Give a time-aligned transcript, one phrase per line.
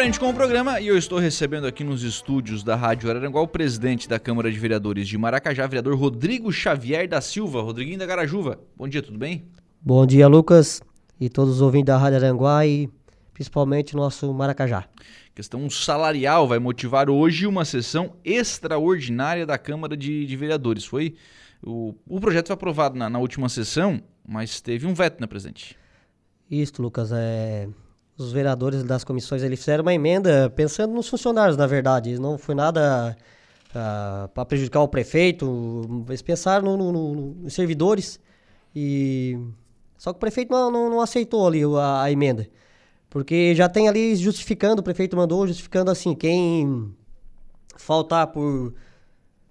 [0.00, 3.46] frente com o programa e eu estou recebendo aqui nos estúdios da Rádio Araranguá o
[3.46, 7.60] presidente da Câmara de Vereadores de Maracajá, vereador Rodrigo Xavier da Silva.
[7.60, 8.58] Rodriguinho da Garajuva.
[8.74, 9.44] Bom dia, tudo bem?
[9.78, 10.80] Bom dia, Lucas,
[11.20, 12.88] e todos os ouvintes da Rádio Aranguá e
[13.34, 14.88] principalmente nosso Maracajá.
[15.34, 20.86] Questão salarial vai motivar hoje uma sessão extraordinária da Câmara de, de Vereadores.
[20.86, 21.14] Foi
[21.62, 25.76] o, o projeto foi aprovado na, na última sessão, mas teve um veto, né, presidente?
[26.50, 27.68] Isso, Lucas, é
[28.20, 32.18] os vereadores das comissões eles fizeram uma emenda pensando nos funcionários, na verdade.
[32.18, 33.16] Não foi nada
[33.74, 36.04] ah, para prejudicar o prefeito.
[36.08, 38.20] Eles pensaram no, no, no, nos servidores
[38.74, 39.38] e
[40.00, 42.48] só que o prefeito não, não, não aceitou ali a, a, emenda.
[43.10, 46.94] Porque já tem ali justificando, o prefeito mandou justificando assim, quem
[47.76, 48.72] faltar por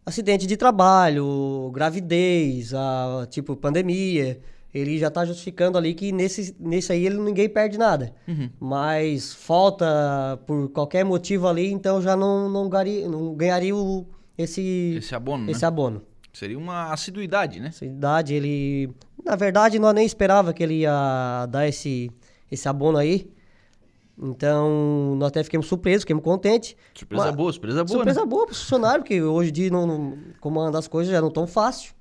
[0.05, 4.39] acidente de trabalho, gravidez, a, tipo pandemia,
[4.73, 8.13] ele já está justificando ali que nesse, nesse aí ele, ninguém perde nada.
[8.27, 8.49] Uhum.
[8.59, 14.05] Mas falta por qualquer motivo ali, então já não, não, gari, não ganharia o,
[14.37, 15.49] esse, esse abono.
[15.49, 15.67] Esse né?
[15.67, 16.01] abono.
[16.31, 17.69] Seria uma assiduidade, né?
[17.69, 18.93] Assiduidade, ele.
[19.25, 22.11] Na verdade, nós nem esperava que ele ia dar esse,
[22.51, 23.29] esse abono aí.
[24.21, 26.75] Então, nós até ficamos surpresos, ficamos contentes.
[26.93, 27.97] Surpresa mas, boa, surpresa boa.
[27.97, 28.25] Surpresa né?
[28.25, 31.21] boa para o funcionário, porque hoje em dia, não, não, como anda as coisas, já
[31.21, 31.93] não tão fácil.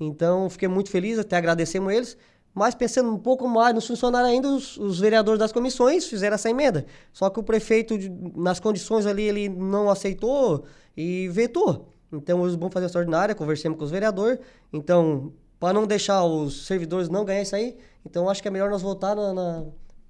[0.00, 2.16] Então, fiquei muito feliz, até agradecemos eles.
[2.54, 6.50] Mas pensando um pouco mais nos funcionários ainda, os, os, vereadores das comissões fizeram essa
[6.50, 6.86] emenda.
[7.12, 7.94] Só que o prefeito,
[8.36, 10.64] nas condições ali, ele não aceitou
[10.96, 11.92] e vetou.
[12.12, 14.40] Então, eles vão fazer extraordinária, conversemos com os vereadores.
[14.72, 18.70] Então, para não deixar os servidores não ganhar isso aí, então acho que é melhor
[18.70, 19.64] nós voltar na, na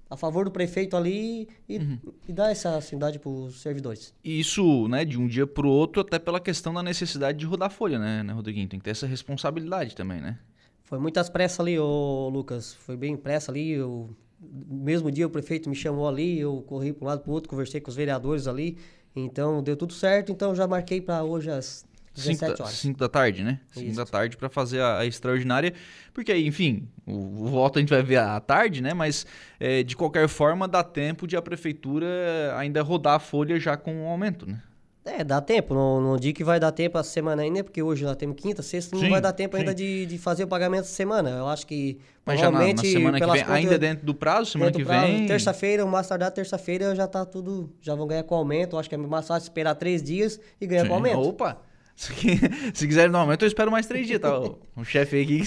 [0.09, 1.99] a favor do prefeito ali e, uhum.
[2.27, 4.13] e dar essa cidade para os servidores.
[4.23, 7.45] E isso, né, de um dia para o outro, até pela questão da necessidade de
[7.45, 8.67] rodar folha, né, né, Rodriguinho?
[8.67, 10.39] Tem que ter essa responsabilidade também, né?
[10.83, 12.73] Foi muitas pressas ali, ô Lucas.
[12.73, 13.73] Foi bem pressa ali.
[13.73, 14.09] Eu,
[14.41, 17.47] mesmo dia o prefeito me chamou ali, eu corri para um lado para o outro,
[17.47, 18.75] conversei com os vereadores ali.
[19.15, 21.85] Então deu tudo certo, então já marquei para hoje às
[22.25, 22.73] 17 horas.
[22.75, 23.59] 5 da tarde, né?
[23.71, 25.73] 5 da tarde para fazer a, a, extraordinária.
[26.13, 28.93] Porque aí, enfim, o, o, voto a gente vai ver à tarde, né?
[28.93, 29.25] Mas
[29.59, 32.07] é, de qualquer forma dá tempo de a prefeitura
[32.57, 34.61] ainda rodar a folha já com o um aumento, né?
[35.05, 35.73] É, dá tempo.
[35.73, 38.61] Não, não digo que vai dar tempo a semana ainda, porque hoje nós temos quinta,
[38.61, 39.61] sexta, sim, não vai dar tempo sim.
[39.61, 41.29] ainda de, de fazer o pagamento essa semana.
[41.31, 44.71] Eu acho que Mas já na, na semana que vem, ainda dentro do prazo, semana
[44.71, 45.25] que vem...
[45.25, 47.73] Terça-feira, mais tardar terça-feira já tá tudo...
[47.81, 48.75] Já vão ganhar com aumento.
[48.75, 50.89] Eu acho que é mais fácil esperar três dias e ganhar sim.
[50.89, 51.21] com aumento.
[51.21, 51.57] Opa!
[52.73, 54.39] Se quiser dar um aumento, eu espero mais três dias, tá?
[54.77, 55.41] Um chefe aí que.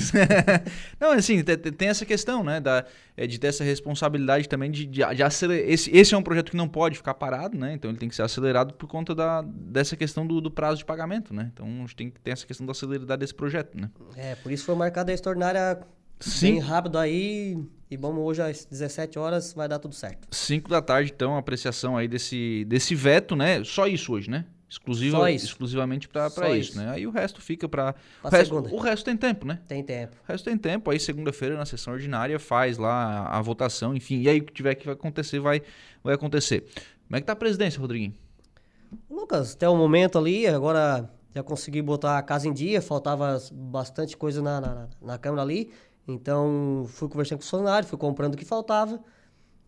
[1.00, 2.60] Não, assim, tem essa questão, né?
[2.60, 2.84] Da,
[3.16, 5.66] é de ter essa responsabilidade também de, de, de acelerar.
[5.66, 7.72] Esse, esse é um projeto que não pode ficar parado, né?
[7.72, 10.84] Então ele tem que ser acelerado por conta da, dessa questão do, do prazo de
[10.84, 11.50] pagamento, né?
[11.52, 13.90] Então a gente tem que ter essa questão da celeridade desse projeto, né?
[14.14, 15.80] É, por isso foi marcada a extraordinária
[16.20, 16.52] Sim.
[16.52, 17.56] bem rápido aí.
[17.90, 20.26] E vamos hoje às 17 horas, vai dar tudo certo.
[20.30, 23.62] 5 da tarde, então, a apreciação aí desse, desse veto, né?
[23.64, 24.46] Só isso hoje, né?
[24.72, 25.30] Exclusiva.
[25.30, 26.88] Exclusivamente para isso, isso, né?
[26.88, 27.94] Aí o resto fica para.
[28.24, 29.60] O, resto, o resto tem tempo, né?
[29.68, 30.16] Tem tempo.
[30.26, 30.90] O resto tem tempo.
[30.90, 34.22] Aí segunda-feira, na sessão ordinária, faz lá a, a, votação, enfim.
[34.22, 35.60] E aí o que tiver que acontecer, vai,
[36.02, 36.62] vai acontecer.
[37.06, 38.14] Como é que tá a presidência, Rodriguinho?
[39.10, 44.16] Lucas, até o momento ali, agora já consegui botar a casa em dia, faltava bastante
[44.16, 45.70] coisa na, na, na Câmara ali.
[46.08, 48.98] Então fui conversando com o funcionário, fui comprando o que faltava.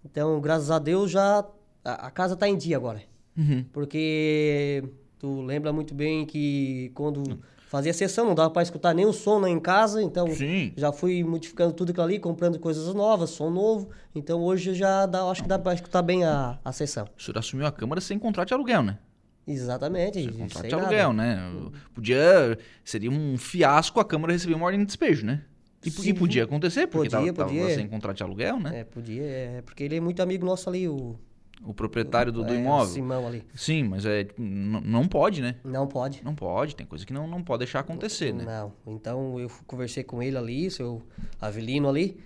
[0.03, 1.45] Então, graças a Deus, já
[1.85, 3.03] a, a casa está em dia agora.
[3.37, 3.65] Uhum.
[3.73, 4.85] Porque
[5.19, 9.51] tu lembra muito bem que quando fazia sessão, não dava para escutar nenhum som lá
[9.51, 10.73] em casa, então Sim.
[10.77, 13.91] já fui modificando tudo aquilo ali, comprando coisas novas, som novo.
[14.15, 17.09] Então hoje já dá, acho que dá para escutar bem a, a sessão.
[17.19, 18.99] O senhor assumiu a Câmara sem contrato de aluguel, né?
[19.47, 20.23] Exatamente.
[20.23, 21.51] Sem contrato de aluguel, nada.
[21.51, 21.71] né?
[21.93, 22.57] Podia.
[22.85, 25.43] Seria um fiasco a Câmara receber uma ordem de despejo, né?
[25.85, 27.63] E, e podia acontecer, porque podia, tava, podia.
[27.63, 28.81] tava sem contrato de aluguel, né?
[28.81, 31.17] É, podia, é, porque ele é muito amigo nosso ali, o
[31.63, 32.93] o proprietário do, do é, imóvel.
[32.93, 33.45] Simão ali.
[33.55, 35.57] Sim, mas é não pode, né?
[35.65, 36.23] Não pode.
[36.25, 38.45] Não pode, tem coisa que não, não pode deixar acontecer, não, né?
[38.45, 38.73] Não.
[38.95, 41.03] Então eu conversei com ele ali, seu
[41.41, 42.19] Avelino ali,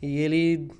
[0.00, 0.70] e ele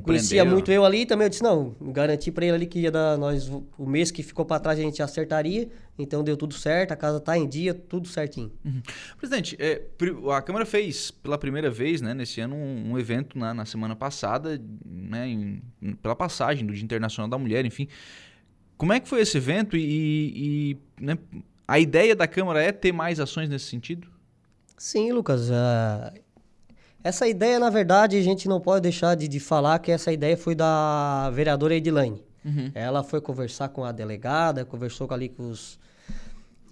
[0.00, 1.26] Conhecia muito eu ali também.
[1.26, 4.44] Eu disse, não, garanti para ele ali que ia dar nós, o mês que ficou
[4.44, 5.68] para trás a gente acertaria.
[5.98, 8.50] Então deu tudo certo, a casa tá em dia, tudo certinho.
[8.64, 8.80] Uhum.
[9.18, 9.82] Presidente, é,
[10.34, 13.94] a Câmara fez pela primeira vez, né, nesse ano, um, um evento na, na, semana
[13.94, 15.62] passada, né, em,
[16.00, 17.88] pela passagem do Dia Internacional da Mulher, enfim.
[18.78, 21.18] Como é que foi esse evento e, e né,
[21.68, 24.08] a ideia da Câmara é ter mais ações nesse sentido?
[24.78, 25.50] Sim, Lucas.
[25.50, 26.20] Uh,
[27.04, 30.36] essa ideia, na verdade, a gente não pode deixar de, de falar que essa ideia
[30.36, 32.22] foi da vereadora Edilane.
[32.44, 32.70] Uhum.
[32.74, 35.78] Ela foi conversar com a delegada, conversou ali com os,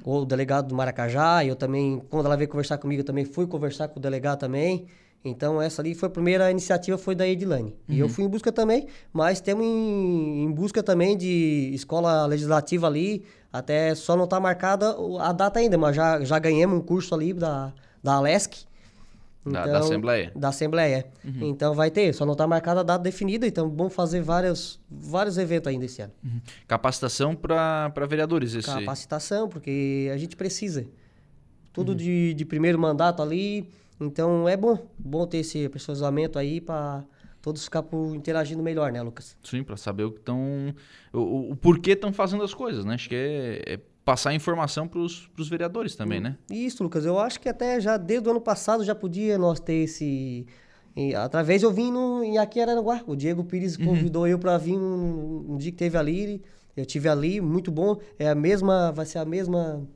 [0.04, 3.46] o delegado do Maracajá, e eu também, quando ela veio conversar comigo, eu também fui
[3.46, 4.86] conversar com o delegado também.
[5.24, 7.76] Então essa ali foi a primeira iniciativa foi da Edilane.
[7.86, 12.86] E eu fui em busca também, mas temos em, em busca também de escola legislativa
[12.86, 17.14] ali, até só não está marcada a data ainda, mas já, já ganhamos um curso
[17.14, 17.72] ali da,
[18.02, 18.64] da Alesc.
[19.44, 20.32] Da- da Assembleia.
[20.36, 21.10] Da Assembleia, é.
[21.40, 25.38] Então vai ter, só não está marcada a data definida, então vamos fazer vários, vários
[25.38, 26.12] eventos ainda esse ano.
[26.22, 26.40] Uhum.
[26.68, 28.54] Capacitação para vereadores.
[28.54, 28.66] Esse...
[28.68, 30.82] Capacitação, porque a gente precisa.
[30.82, 30.88] Uhum.
[31.72, 33.68] Tudo de, de primeiro mandato ali.
[33.98, 37.04] Então é bom, bom ter esse aperfeiçoamento aí para
[37.42, 39.36] todos ficar por, interagindo melhor, né, Lucas?
[39.42, 40.74] Sim, para saber o que estão.
[41.12, 42.94] O, o- o porquê estão fazendo as coisas, né?
[42.94, 46.36] Acho que é, é passar informação para os vereadores também, né?
[46.50, 49.84] Isso, Lucas, eu acho que até já desde o ano passado já podia nós ter
[49.84, 50.46] esse.
[50.96, 53.02] e, através eu vim no, em aqui em Aranaguá.
[53.06, 53.84] O Diego Pires Uhum.
[53.84, 56.42] convidou eu para vir um, um dia que teve ali.
[56.76, 58.00] Eu tive ali, muito bom.
[58.18, 59.86] É a mesma, vai ser a mesma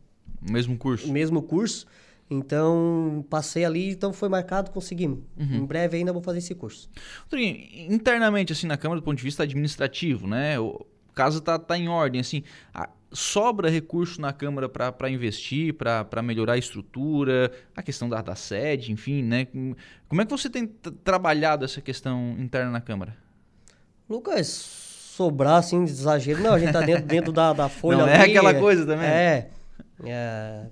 [0.48, 1.10] O mesmo curso.
[1.12, 1.84] mesmo curso.
[2.30, 5.18] Então, passei ali, então foi marcado, conseguimos.
[5.36, 5.56] Uhum.
[5.56, 6.88] Em breve ainda vou fazer esse curso.
[7.24, 10.58] Rodrigo, internamente, assim, na Câmara, do ponto de vista administrativo, né?
[10.60, 12.42] O caso tá, tá em ordem, assim.
[12.72, 18.34] a- sobra recurso na Câmara para investir, para melhorar a estrutura, a questão da, da
[18.34, 19.46] sede, enfim, né?
[20.08, 23.16] Como é que você tem trabalhado essa questão interna na Câmara?
[24.10, 28.08] Lucas, sobrar assim de exagero, não, a gente tá dentro, dentro da, da folha Não
[28.08, 29.06] é ali, aquela coisa também?
[29.06, 29.48] É,
[30.04, 30.66] é.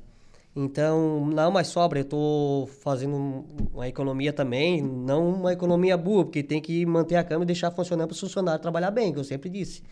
[0.54, 6.24] Então, não, mas sobra, eu tô fazendo um- uma economia também, não uma economia boa,
[6.24, 9.18] porque tem que manter a Câmara e deixar funcionando para os funcionários trabalhar bem, que
[9.18, 9.82] eu sempre disse.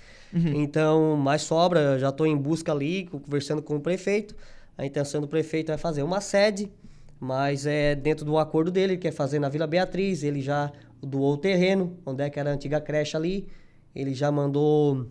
[0.55, 4.37] Então, mais sobra, já estou em busca ali, conversando com o prefeito.
[4.77, 6.71] A intenção do prefeito é fazer uma sede,
[7.19, 10.71] mas é dentro do acordo dele, ele quer fazer na Vila Beatriz, ele já
[11.03, 13.49] doou o terreno, onde é que era a antiga creche ali,
[13.95, 15.07] ele já mandou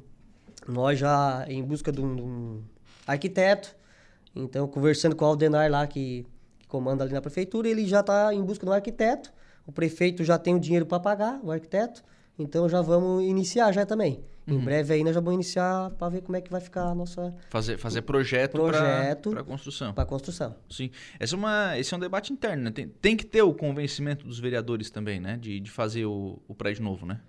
[0.68, 2.62] nós já em busca de um, de um
[3.08, 3.76] arquiteto,
[4.44, 6.26] então conversando com o Aldenar lá que,
[6.58, 9.32] que comanda ali na prefeitura, ele já está em busca de um arquiteto,
[9.66, 12.04] o prefeito já tem o dinheiro para pagar o arquiteto,
[12.38, 14.24] então já vamos iniciar já também.
[14.48, 16.96] Em breve aí nós já vamos iniciar para ver como é que vai ficar a
[16.96, 19.30] nossa Fazer, fazer projeto, Projeto.
[19.30, 19.94] para construção.
[19.94, 20.56] para construção.
[20.68, 20.90] Sim.
[21.20, 22.72] Essa é uma, esse é um debate interno, né?
[22.72, 25.38] Tem, tem que ter o convencimento dos vereadores também, né?
[25.38, 27.20] De, de fazer o, o prédio novo, né?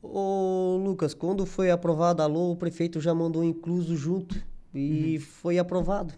[0.00, 4.36] Ô Lucas, quando foi aprovada a LOA, o prefeito já mandou incluso junto
[4.72, 6.14] e foi aprovado.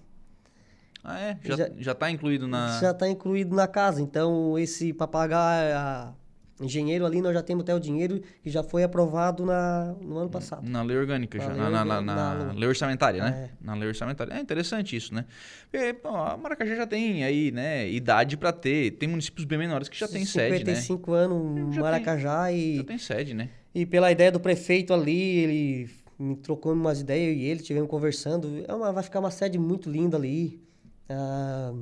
[1.11, 1.39] Ah, é?
[1.43, 2.79] Já, Já- já tá incluído na...
[2.81, 4.01] Já está incluído na casa.
[4.03, 6.15] Então, esse para pagar
[6.61, 10.29] engenheiro ali, nós já temos até o dinheiro que já foi aprovado na, no ano
[10.29, 10.69] passado.
[10.69, 11.53] Na lei orgânica, Na já.
[11.53, 13.49] lei Na, na, na- na lei orçamentária, né?
[13.49, 13.65] É.
[13.65, 14.35] Na lei orçamentária.
[14.35, 15.25] É interessante isso, né?
[15.71, 18.91] Porque, pô, a Maracajá já tem aí, né, idade para ter.
[18.93, 20.75] Tem municípios bem menores que já tem sede, né?
[20.75, 23.51] 55 anos, Já Maracajá Já e, tem sede, né?
[23.75, 27.89] e pela ideia do prefeito ali, ele me trocou umas ideias eu e ele tivemos
[27.89, 28.65] conversando.
[28.67, 30.61] É uma, vai ficar uma sede muito linda ali,
[31.09, 31.73] ah,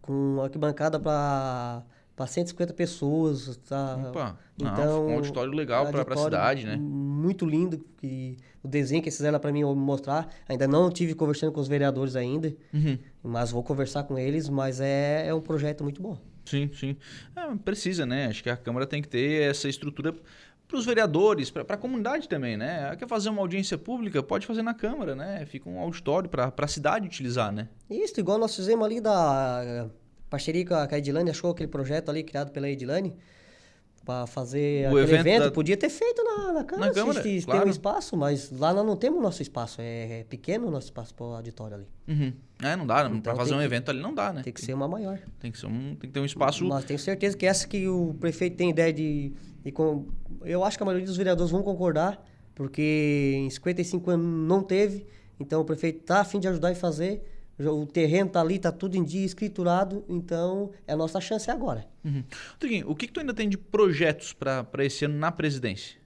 [0.00, 1.82] com arquibancada para
[2.14, 3.96] para 150 pessoas, tá?
[4.10, 6.76] Opa, não, Então, ficou um auditório legal pra auditório cidade, né?
[6.76, 7.82] Muito lindo.
[7.96, 10.28] Que o desenho que eles fizeram para mim mostrar.
[10.46, 12.98] Ainda não tive conversando com os vereadores ainda, Uhum.
[13.22, 14.46] mas vou conversar com eles.
[14.50, 16.18] Mas é, é um projeto muito bom.
[16.44, 16.96] Sim, sim.
[17.34, 18.26] É, precisa, né?
[18.26, 20.14] Acho que a Câmara tem que ter essa estrutura
[20.72, 22.88] para os vereadores, para a comunidade também, né?
[22.90, 24.22] Ah, Quer fazer uma audiência pública?
[24.22, 25.44] Pode fazer na Câmara, né?
[25.44, 27.68] Fica um auditório para a cidade utilizar, né?
[27.90, 29.90] Isso, igual nós fizemos ali da
[30.30, 33.14] parceria com a com a Edilane, achou aquele projeto ali criado pela Edilane.
[34.04, 37.40] Para fazer O evento evento, da- podia ter feito na, na Câmara, Na Câmara, se,
[37.40, 37.60] se claro.
[37.60, 40.70] tem um espaço, mas lá nós não temos o nosso espaço, é, é pequeno o
[40.72, 41.86] nosso espaço para o auditório ali.
[42.08, 42.32] Uhum.
[42.62, 43.04] É, não dá.
[43.04, 44.42] para Então fazer tem um que- evento ali não dá, né?
[44.42, 45.20] Tem que ser uma maior.
[45.38, 46.64] Tem que, ser um, tem que ter um espaço.
[46.66, 49.32] Mas tenho certeza que essa que o prefeito tem ideia de,
[49.64, 50.06] de com-
[50.44, 52.24] eu acho que a maioria dos vereadores vão concordar,
[52.56, 55.06] porque em 55 anos não teve,
[55.38, 57.22] então o prefeito está a fim de ajudar e fazer.
[57.70, 61.86] O terreno tá ali, tá tudo em dia, escriturado, então é a nossa chance agora.
[62.04, 62.24] Uhum.
[62.54, 65.96] Rodriguinho, o que, que tu ainda tem de projetos para esse ano na presidência?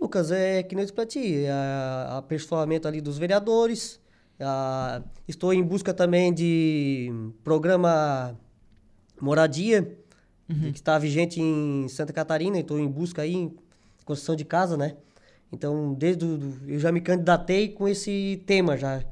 [0.00, 4.00] Lucas, é que nem eu disse pra ti, a- aperfeiçoamento ali dos vereadores,
[4.38, 7.10] a- estou em busca também de
[7.42, 8.38] programa
[9.20, 9.96] moradia,
[10.46, 13.56] que está vigente em Santa Catarina, estou em busca aí em
[14.04, 14.94] construção de casa, né?
[15.50, 19.02] Então, desde do- eu já me candidatei com esse tema já,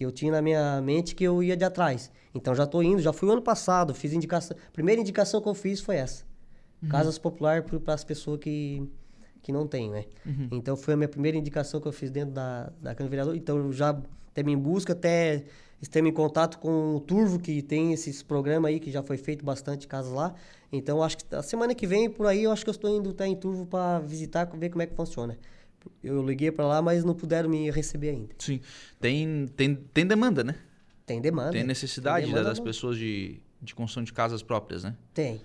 [0.00, 2.10] que eu tinha na minha mente que eu ia de atrás.
[2.34, 5.52] Então, já estou indo, já fui o ano passado, fiz indicação, primeira indicação que eu
[5.52, 6.24] fiz foi essa.
[6.88, 8.82] Casas populares para as pessoas que,
[9.42, 10.06] que não têm, né?
[10.50, 13.36] Então, foi a minha primeira indicação que eu fiz dentro da, da Câmara Vereador.
[13.36, 13.94] Então, eu já
[14.28, 15.44] estamos em busca, até
[15.82, 19.44] estamos em contato com o Turvo, que tem esses programas aí, que já foi feito
[19.44, 20.34] bastante casas lá.
[20.72, 23.10] Então, acho que a semana que vem, por aí, eu acho que eu estou indo
[23.10, 25.36] até em Turvo para visitar, ver como é que funciona.
[26.02, 28.34] Eu liguei para lá, mas não puderam me receber ainda.
[28.38, 28.60] Sim.
[29.00, 30.54] Tem, tem, tem demanda, né?
[31.06, 31.52] Tem demanda.
[31.52, 34.94] Tem necessidade demanda das não- pessoas de, de construção de casas próprias, né?
[35.12, 35.40] Tem.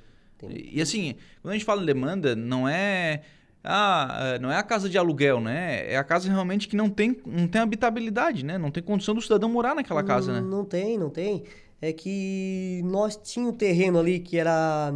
[0.49, 3.21] E, e assim, quando a gente fala em demanda, não é
[3.67, 5.91] ah, não é a casa de aluguel, né?
[5.91, 8.59] É a casa realmente que não tem, não tem habitabilidade, né?
[8.59, 10.41] Não tem condição do cidadão morar naquela casa, né?
[10.41, 11.43] Não tem, não tem.
[11.81, 14.93] É que nós tínhamos um terreno ali que era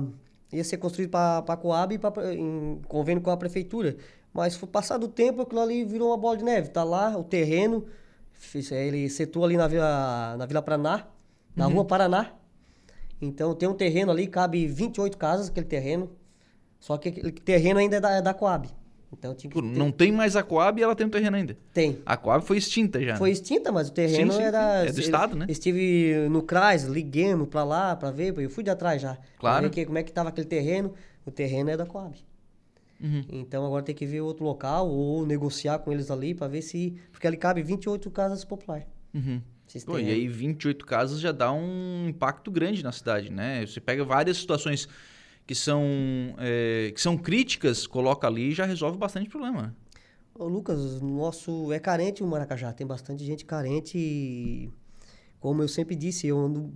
[0.51, 3.97] ia ser construído para a Coab e pra, em convênio com a prefeitura.
[4.33, 6.69] Mas foi passado o tempo, aquilo ali virou uma bola de neve.
[6.69, 7.85] Tá lá o terreno,
[8.71, 11.07] ele setou ali na Vila, na Vila Paraná,
[11.55, 11.73] na uhum.
[11.73, 12.33] Rua Paraná.
[13.21, 16.09] Então tem um terreno ali, cabe 28 casas, aquele terreno.
[16.79, 18.69] Só que aquele terreno ainda é da, é da Coab.
[19.11, 19.67] Então tinha que ter...
[19.67, 21.57] Não tem mais a Coab e ela tem um terreno ainda?
[21.73, 22.01] Tem.
[22.05, 23.15] A Coab foi extinta já.
[23.17, 24.85] Foi extinta, mas o terreno sim, sim, era.
[24.85, 25.45] É do Estado, né?
[25.49, 29.17] Estive no CRAS, liguemos pra lá, pra ver, eu fui de atrás já.
[29.39, 29.69] Claro.
[29.69, 30.93] Que, como é que tava aquele terreno.
[31.25, 32.15] O terreno é da Coab.
[33.01, 33.23] Uhum.
[33.29, 36.95] Então agora tem que ver outro local ou negociar com eles ali para ver se.
[37.11, 38.87] Porque ali cabe 28 casas populares.
[39.13, 39.41] Uhum.
[39.85, 43.63] Pô, e aí 28 casas já dá um impacto grande na cidade, né?
[43.65, 44.89] Você pega várias situações
[45.49, 45.81] que são,
[46.37, 49.75] é, que são críticas, coloca ali e já resolve bastante problema.
[50.35, 54.69] Ô, Lucas, nosso é carente o Maracajá, tem bastante gente carente e
[55.39, 56.71] como eu sempre disse, eu ando,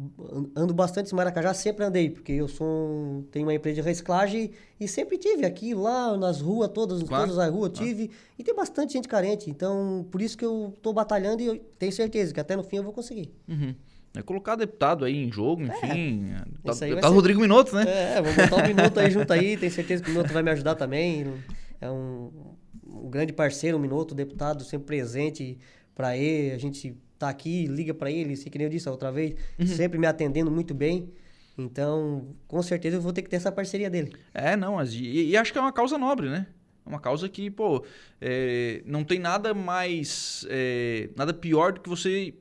[0.56, 4.50] ando bastante em Maracajá, sempre andei, porque eu sou tenho uma empresa de reciclagem
[4.80, 7.88] e sempre tive aqui, lá nas ruas, todas, claro, todas as ruas claro.
[7.88, 11.92] tive, e tem bastante gente carente, então por isso que eu estou batalhando e tenho
[11.92, 13.32] certeza que até no fim eu vou conseguir.
[13.48, 13.76] Uhum.
[14.16, 16.32] É colocar deputado aí em jogo, é, enfim.
[16.32, 17.86] É, tá, tá o Rodrigo Minuto, né?
[17.88, 20.52] É, vou botar o Minuto aí junto aí, tenho certeza que o Minuto vai me
[20.52, 21.34] ajudar também.
[21.82, 22.56] É um,
[22.88, 25.58] um grande parceiro, o Minuto, deputado, sempre presente
[25.96, 28.92] para ele, a gente tá aqui, liga para ele, se que nem eu disse a
[28.92, 29.68] outra vez, uhum.
[29.68, 31.12] sempre me atendendo muito bem.
[31.58, 34.14] Então, com certeza eu vou ter que ter essa parceria dele.
[34.34, 36.48] É, não, e, e acho que é uma causa nobre, né?
[36.86, 37.86] É uma causa que, pô,
[38.20, 40.46] é, não tem nada mais.
[40.50, 42.34] É, nada pior do que você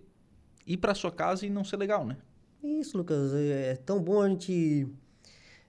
[0.67, 2.17] ir para sua casa e não ser legal, né?
[2.63, 3.35] Isso, Lucas.
[3.35, 4.87] É, é tão bom a gente.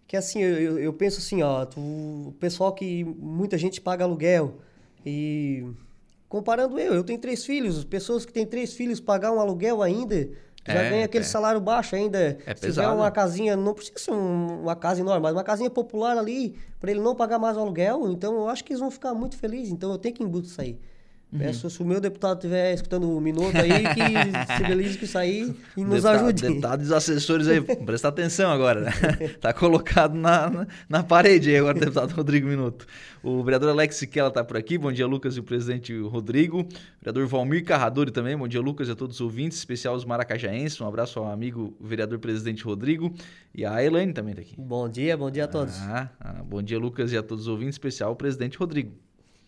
[0.08, 4.60] Que assim, eu, eu penso assim, ó, tu, o pessoal que muita gente paga aluguel
[5.06, 5.66] e
[6.34, 10.28] Comparando eu, eu tenho três filhos, pessoas que têm três filhos pagar um aluguel ainda,
[10.68, 11.28] já é, ganha aquele é.
[11.28, 12.40] salário baixo ainda.
[12.44, 15.70] É Se tiver uma casinha, não precisa ser um, uma casa enorme, mas uma casinha
[15.70, 18.90] popular ali, para ele não pagar mais o aluguel, então eu acho que eles vão
[18.90, 19.72] ficar muito felizes.
[19.72, 20.80] Então eu tenho que embutir isso aí.
[21.34, 21.40] Uhum.
[21.40, 25.08] Peço, se o meu deputado estiver escutando o um minuto aí, que se feliz que
[25.08, 26.42] sair e nos deputado, ajude.
[26.44, 28.92] Deputados e assessores aí, presta atenção agora, né?
[29.42, 32.86] Tá colocado na, na, na, parede aí agora o deputado Rodrigo Minuto.
[33.24, 36.60] O vereador Alex Siquela tá por aqui, bom dia Lucas e o presidente Rodrigo.
[36.60, 36.68] O
[37.02, 40.80] vereador Valmir Carradori também, bom dia Lucas e a todos os ouvintes, especial os maracajaenses.
[40.80, 43.12] Um abraço ao amigo vereador presidente Rodrigo
[43.56, 44.54] e a Elaine também tá aqui.
[44.56, 45.80] Bom dia, bom dia a todos.
[45.80, 48.92] Ah, ah, bom dia Lucas e a todos os ouvintes, especial o presidente Rodrigo.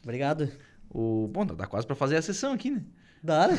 [0.01, 0.49] Obrigado.
[0.97, 2.81] O, bom, dá quase para fazer a sessão aqui, né?
[3.21, 3.55] Dá, né?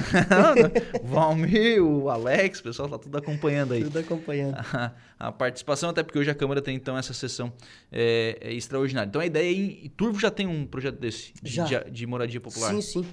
[1.03, 3.85] o Valmir, o Alex, o pessoal tá tudo acompanhando aí.
[3.85, 4.57] Tudo acompanhando.
[5.19, 7.53] A, a, participação, até porque hoje a Câmara tem então essa sessão
[7.93, 9.09] é, é extraordinária.
[9.09, 11.65] Então a ideia é em Turvo já tem um projeto desse, de, já.
[11.65, 12.71] de, de moradia popular?
[12.71, 13.07] Sim, sim.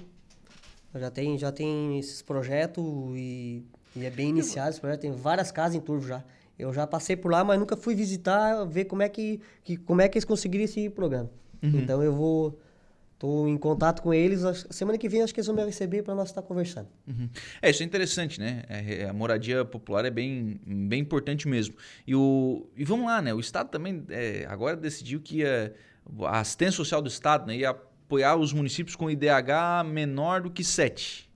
[0.94, 2.84] Já tem, já tem esses projetos
[3.16, 3.62] e,
[3.94, 5.00] e é bem iniciado esse projeto.
[5.00, 6.24] Tem várias casas em Turvo já.
[6.58, 10.00] Eu já passei por lá, mas nunca fui visitar, ver como é que, que, como
[10.00, 11.30] é que eles conseguiram esse programa.
[11.62, 11.80] Uhum.
[11.80, 12.58] Então eu vou
[13.24, 14.42] Estou em contato com eles.
[14.68, 16.88] Semana que vem acho que eles vão me receber para nós estar conversando.
[17.08, 17.30] Uhum.
[17.62, 18.64] É, isso é interessante, né?
[18.68, 21.74] É, é, a moradia popular é bem, bem importante mesmo.
[22.06, 23.32] E, o, e vamos lá, né?
[23.32, 25.74] O Estado também é, agora decidiu que ia,
[26.24, 30.62] a assistência social do Estado né, ia apoiar os municípios com IDH menor do que
[30.62, 31.26] 7.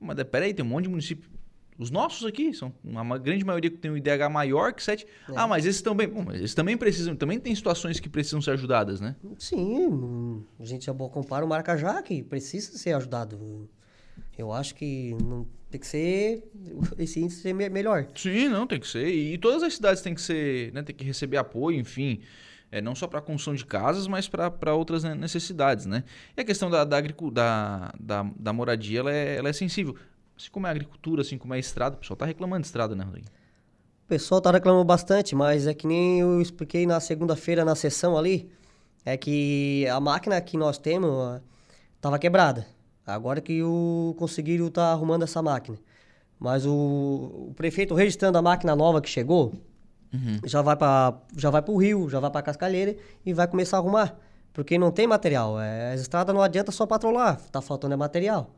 [0.00, 1.30] Mas peraí, tem um monte de município
[1.78, 5.06] os nossos aqui são uma grande maioria que tem um IDH maior que 7.
[5.06, 5.32] É.
[5.36, 9.00] Ah, mas esses também, bom, eles também precisam, também tem situações que precisam ser ajudadas,
[9.00, 9.14] né?
[9.38, 13.68] Sim, a gente já compara o Maracajá que precisa ser ajudado.
[14.36, 16.44] Eu acho que não tem que ser
[16.98, 18.08] esse índice ser melhor.
[18.14, 19.08] Sim, não tem que ser.
[19.08, 22.20] E todas as cidades têm que ser, né, tem que receber apoio, enfim.
[22.70, 26.04] É, não só para a construção de casas, mas para outras necessidades, né?
[26.36, 29.96] E a questão da, da, da, da, da moradia, ela é, ela é sensível.
[30.38, 32.68] Assim como é a agricultura, assim como é a estrada, o pessoal está reclamando de
[32.68, 33.26] estrada, né, Rodrigo?
[33.26, 38.16] O pessoal está reclamando bastante, mas é que nem eu expliquei na segunda-feira na sessão
[38.16, 38.48] ali,
[39.04, 41.40] é que a máquina que nós temos
[41.96, 42.64] estava quebrada.
[43.04, 45.76] Agora que o conseguiram tá arrumando essa máquina.
[46.38, 49.54] Mas o, o prefeito registrando a máquina nova que chegou,
[50.14, 50.38] uhum.
[50.44, 53.78] já vai para já vai para o rio, já vai para Cascalheira e vai começar
[53.78, 54.16] a arrumar,
[54.52, 55.60] porque não tem material.
[55.60, 58.54] É, as estradas não adianta só patrolar, tá faltando é material.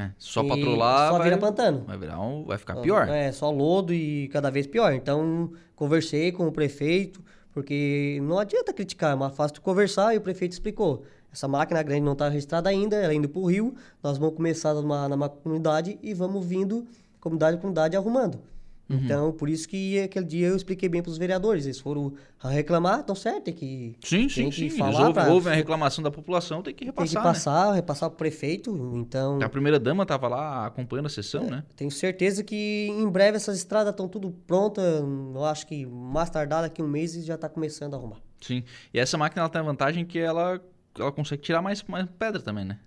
[0.00, 1.10] É, só e patrolar.
[1.10, 1.84] Só vai, vira pantano.
[1.86, 3.08] Vai virar um, vai ficar pior.
[3.08, 4.92] É, só lodo e cada vez pior.
[4.92, 7.22] Então, conversei com o prefeito,
[7.52, 11.04] porque não adianta criticar, é mais fácil conversar e o prefeito explicou.
[11.32, 13.74] Essa máquina grande não está registrada ainda, ela indo para o rio.
[14.02, 16.86] Nós vamos começar numa, numa comunidade e vamos vindo
[17.20, 18.38] comunidade comunidade arrumando.
[18.88, 19.00] Uhum.
[19.02, 21.64] Então, por isso que aquele dia eu expliquei bem para os vereadores.
[21.64, 22.12] Eles foram
[22.42, 23.96] reclamar, estão certo, tem que.
[24.02, 24.78] Sim, sim, que sim.
[24.78, 27.08] Falar Eles pra, ouvem a reclamação da população, tem que repassar.
[27.08, 27.76] Tem que passar, né?
[27.76, 28.92] repassar para o prefeito.
[28.96, 29.38] Então.
[29.42, 31.64] A primeira dama estava lá acompanhando a sessão, é, né?
[31.74, 34.84] Tenho certeza que em breve essas estradas estão tudo prontas.
[34.84, 38.18] Eu acho que mais tardar daqui um mês já está começando a arrumar.
[38.40, 38.62] Sim.
[38.92, 40.60] E essa máquina ela tem a vantagem que ela,
[40.98, 42.78] ela consegue tirar mais, mais pedra também, né?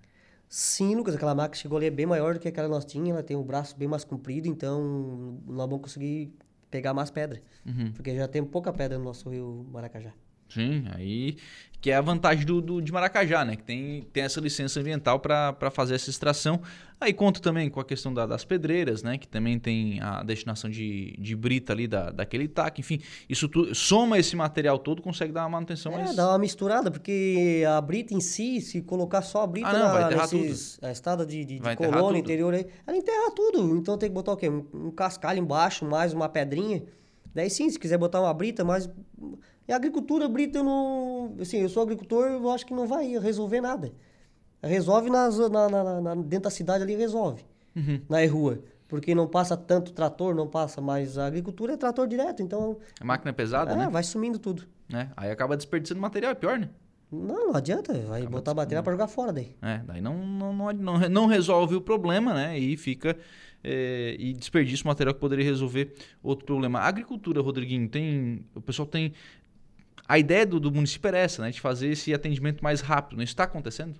[0.48, 3.10] Sim, Lucas, aquela máquina que chegou ali é bem maior do que aquela nós tínhamos,
[3.12, 6.32] ela tem o braço bem mais comprido, então nós vamos conseguir
[6.70, 7.42] pegar mais pedra.
[7.66, 7.92] Uhum.
[7.92, 10.12] Porque já tem pouca pedra no nosso rio Maracajá.
[10.48, 11.36] Sim, aí
[11.80, 13.54] que é a vantagem do, do, de Maracajá, né?
[13.54, 16.60] Que tem, tem essa licença ambiental para fazer essa extração.
[17.00, 19.16] Aí conta também com a questão da, das pedreiras, né?
[19.16, 22.80] Que também tem a destinação de, de brita ali da, daquele taque.
[22.80, 26.16] Enfim, isso tu, soma esse material todo, consegue dar uma manutenção é, mais...
[26.16, 30.10] dá uma misturada, porque a brita em si, se colocar só a brita ah, não,
[30.10, 33.76] na, nesses, a estrada de, de, de colônia, interior aí, ela enterra tudo.
[33.76, 34.48] Então tem que botar o quê?
[34.48, 36.82] Um, um cascalho embaixo, mais uma pedrinha.
[37.32, 38.90] Daí sim, se quiser botar uma brita, mas
[39.68, 41.36] e a agricultura, Brito, eu não.
[41.38, 43.92] Assim, eu sou agricultor, eu acho que não vai resolver nada.
[44.62, 47.44] Resolve nas, na, na, na dentro da cidade ali, resolve.
[47.76, 48.00] Uhum.
[48.08, 48.60] Na rua.
[48.88, 52.78] Porque não passa tanto trator, não passa, mas a agricultura é trator direto, então.
[52.98, 53.88] A máquina é pesada, é, né?
[53.90, 54.66] vai sumindo tudo.
[54.92, 56.70] É, aí acaba desperdiçando material, é pior, né?
[57.12, 59.54] Não, não adianta, vai acaba botar material para jogar fora daí.
[59.60, 62.58] É, daí não, não, não, não, não resolve o problema, né?
[62.58, 63.16] E fica
[63.62, 66.80] é, e desperdiça o material que poderia resolver outro problema.
[66.80, 68.44] A agricultura, Rodriguinho, tem.
[68.54, 69.12] O pessoal tem
[70.06, 71.50] a ideia do, do município era essa, né?
[71.50, 73.22] De fazer esse atendimento mais rápido.
[73.22, 73.98] Isso está acontecendo?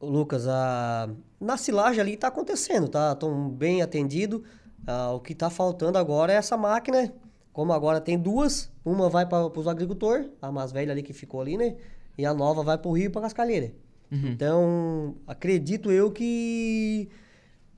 [0.00, 1.08] Lucas, a...
[1.40, 3.12] na silagem ali está acontecendo, tá?
[3.12, 4.44] Estão bem atendido.
[4.86, 7.12] Ah, o que está faltando agora é essa máquina.
[7.52, 11.40] Como agora tem duas, uma vai para os agricultores, a mais velha ali que ficou
[11.40, 11.76] ali, né?
[12.18, 13.72] E a nova vai para o rio e para Cascalheira.
[14.12, 14.28] Uhum.
[14.28, 17.08] Então, acredito eu que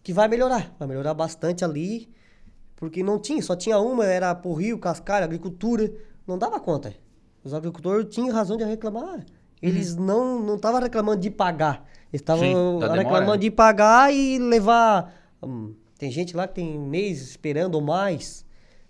[0.02, 2.08] que vai melhorar, vai melhorar bastante ali,
[2.76, 5.92] porque não tinha, só tinha uma, era para o rio, Cascalho, agricultura,
[6.28, 6.94] não dava conta.
[7.42, 9.24] Os agricultores tinham razão de reclamar.
[9.60, 10.04] Eles uhum.
[10.04, 11.84] não não estavam reclamando de pagar.
[12.12, 15.12] Eles estavam reclamando de pagar e levar.
[15.42, 18.44] Hum, tem gente lá que tem mês esperando ou mais,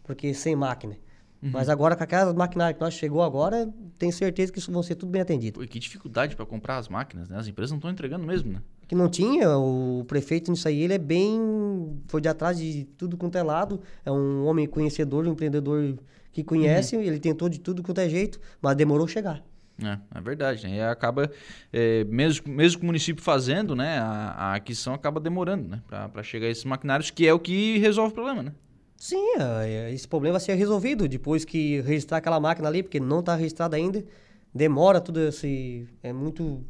[0.05, 0.97] porque sem máquina.
[1.43, 1.51] Uhum.
[1.53, 4.97] Mas agora, com aquelas maquinárias que nós chegou agora, tenho certeza que isso vão ser
[4.97, 5.61] tudo bem atendido.
[5.61, 7.39] Pô, que dificuldade para comprar as máquinas, né?
[7.39, 8.63] As empresas não estão entregando mesmo, né?
[8.89, 12.01] Que não tinha, o prefeito nisso aí, ele é bem.
[12.09, 13.81] Foi de atrás de tudo quanto é lado.
[14.05, 15.97] É um homem conhecedor, um empreendedor
[16.39, 17.03] que conhece, uhum.
[17.03, 19.43] ele tentou de tudo quanto é jeito, mas demorou chegar.
[19.83, 20.77] É, é verdade, né?
[20.77, 21.31] E acaba,
[21.73, 26.23] é, mesmo, mesmo com o município fazendo, né, a, a aquisição acaba demorando, né, para
[26.23, 28.53] chegar a esses maquinários, que é o que resolve o problema, né?
[28.97, 33.21] Sim, é, esse problema vai ser resolvido depois que registrar aquela máquina ali, porque não
[33.21, 34.05] está registrada ainda,
[34.55, 36.65] demora tudo esse, é muito,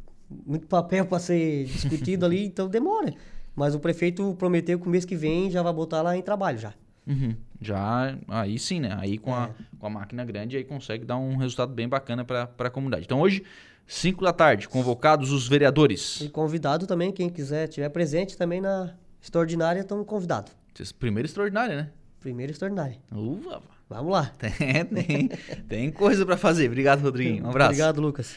[0.45, 3.13] muito papel para ser discutido ali, então demora.
[3.55, 6.57] Mas o prefeito prometeu que o mês que vem já vai botar lá em trabalho
[6.59, 6.73] já.
[7.07, 7.35] Uhum.
[7.61, 8.95] Já, aí sim, né?
[8.99, 9.35] Aí com, é.
[9.37, 13.05] a, com a máquina grande, aí consegue dar um resultado bem bacana para a comunidade.
[13.05, 13.43] Então hoje,
[13.87, 16.21] 5 da tarde, convocados os vereadores.
[16.21, 20.51] E convidado também, quem quiser, tiver presente também na extraordinária, estão convidados.
[20.97, 21.89] Primeiro extraordinária, né?
[22.19, 22.97] Primeiro extraordinária.
[23.11, 23.61] Uva.
[23.89, 24.31] Vamos lá.
[24.37, 25.29] Tem, tem,
[25.67, 26.67] tem coisa para fazer.
[26.67, 27.43] Obrigado, Rodriguinho.
[27.43, 27.71] Um abraço.
[27.71, 28.35] Obrigado, Lucas.